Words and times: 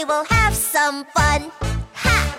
we 0.00 0.04
will 0.06 0.24
have 0.24 0.54
some 0.54 1.04
fun. 1.14 1.52
Ha! 1.92 2.36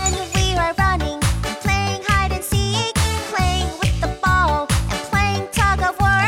And 0.00 0.16
we 0.34 0.56
are 0.56 0.74
running, 0.76 1.20
playing 1.62 2.02
hide 2.08 2.32
and 2.32 2.42
seek, 2.42 2.94
playing 3.30 3.70
with 3.78 4.00
the 4.00 4.08
ball, 4.24 4.66
and 4.90 5.00
playing 5.12 5.46
tug 5.52 5.80
of 5.82 5.94
war. 6.00 6.26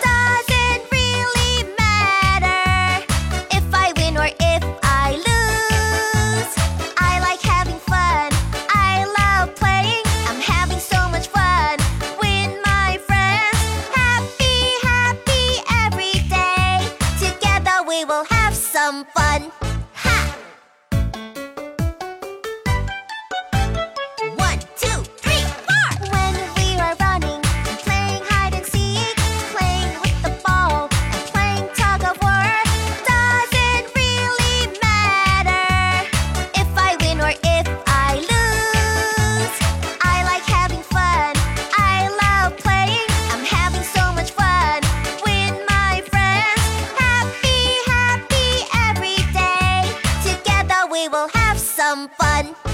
Doesn't 0.00 0.82
really 0.96 1.74
matter 1.76 3.04
if 3.50 3.64
I 3.74 3.92
win 3.98 4.16
or 4.16 4.30
if 4.54 4.64
I 4.82 5.16
lose. 5.28 6.52
I 6.96 7.20
like 7.20 7.42
having 7.42 7.80
fun. 7.92 8.30
I 8.70 9.04
love 9.18 9.54
playing. 9.56 10.06
I'm 10.28 10.40
having 10.40 10.80
so 10.80 11.06
much 11.10 11.26
fun 11.26 11.76
with 12.22 12.52
my 12.64 12.98
friends. 13.08 13.60
Happy, 13.92 14.58
happy 14.88 15.46
every 15.84 16.16
day. 16.32 16.80
Together 17.20 17.76
we 17.86 18.06
will 18.06 18.24
have 18.24 18.54
some 18.54 19.04
fun. 19.16 19.52
some 51.72 52.08
fun. 52.08 52.71